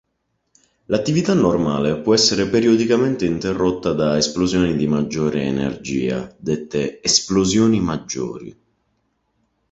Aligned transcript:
L'attività 0.85 1.35
normale 1.35 1.99
può 2.01 2.15
essere 2.15 2.47
periodicamente 2.49 3.27
interrotta 3.27 3.93
da 3.93 4.17
esplosioni 4.17 4.75
di 4.75 4.87
maggiore 4.87 5.43
energia, 5.43 6.33
dette 6.39 7.03
"esplosioni 7.03 7.79
maggiori". 7.81 8.59